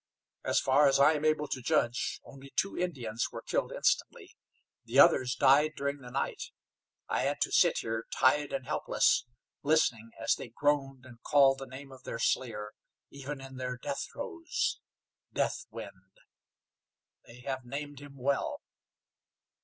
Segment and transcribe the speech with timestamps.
[0.43, 4.35] As far as I am able to judge, only two Indians were killed instantly.
[4.85, 6.41] The others died during the night.
[7.07, 9.27] I had to sit here, tied and helpless,
[9.61, 12.71] listening as they groaned and called the name of their slayer,
[13.11, 14.79] even in their death throes.
[15.35, 16.15] Deathwind!
[17.27, 18.63] They have named him well."